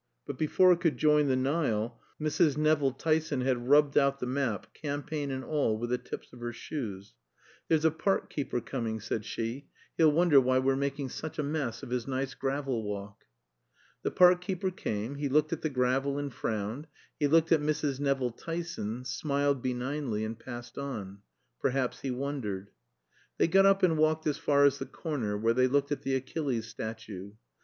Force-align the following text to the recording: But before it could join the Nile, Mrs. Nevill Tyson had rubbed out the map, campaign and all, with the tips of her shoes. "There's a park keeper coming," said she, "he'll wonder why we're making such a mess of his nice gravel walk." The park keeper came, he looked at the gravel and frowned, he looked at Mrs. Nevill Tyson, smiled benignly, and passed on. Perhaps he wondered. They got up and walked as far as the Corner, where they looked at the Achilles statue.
But 0.25 0.39
before 0.39 0.71
it 0.71 0.79
could 0.81 0.97
join 0.97 1.27
the 1.27 1.35
Nile, 1.35 2.01
Mrs. 2.19 2.57
Nevill 2.57 2.91
Tyson 2.93 3.41
had 3.41 3.67
rubbed 3.67 3.99
out 3.99 4.17
the 4.19 4.25
map, 4.25 4.73
campaign 4.73 5.29
and 5.29 5.43
all, 5.43 5.77
with 5.77 5.91
the 5.91 5.99
tips 5.99 6.33
of 6.33 6.39
her 6.39 6.51
shoes. 6.53 7.13
"There's 7.67 7.85
a 7.85 7.91
park 7.91 8.27
keeper 8.27 8.61
coming," 8.61 8.99
said 8.99 9.25
she, 9.25 9.67
"he'll 9.97 10.11
wonder 10.11 10.41
why 10.41 10.57
we're 10.57 10.75
making 10.75 11.09
such 11.09 11.37
a 11.37 11.43
mess 11.43 11.83
of 11.83 11.91
his 11.91 12.07
nice 12.07 12.33
gravel 12.33 12.81
walk." 12.81 13.25
The 14.01 14.09
park 14.09 14.41
keeper 14.41 14.71
came, 14.71 15.17
he 15.17 15.29
looked 15.29 15.53
at 15.53 15.61
the 15.61 15.69
gravel 15.69 16.17
and 16.17 16.33
frowned, 16.33 16.87
he 17.19 17.27
looked 17.27 17.51
at 17.51 17.61
Mrs. 17.61 17.99
Nevill 17.99 18.31
Tyson, 18.31 19.05
smiled 19.05 19.61
benignly, 19.61 20.23
and 20.25 20.39
passed 20.39 20.79
on. 20.79 21.19
Perhaps 21.59 22.01
he 22.01 22.09
wondered. 22.09 22.71
They 23.37 23.47
got 23.47 23.67
up 23.67 23.83
and 23.83 23.99
walked 23.99 24.25
as 24.25 24.39
far 24.39 24.65
as 24.65 24.79
the 24.79 24.87
Corner, 24.87 25.37
where 25.37 25.53
they 25.53 25.67
looked 25.67 25.91
at 25.91 26.01
the 26.01 26.15
Achilles 26.15 26.65
statue. 26.67 27.33